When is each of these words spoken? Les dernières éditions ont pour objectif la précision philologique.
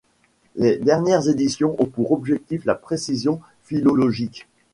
Les 0.55 0.77
dernières 0.77 1.29
éditions 1.29 1.75
ont 1.77 1.85
pour 1.85 2.11
objectif 2.11 2.65
la 2.65 2.73
précision 2.73 3.39
philologique. 3.63 4.47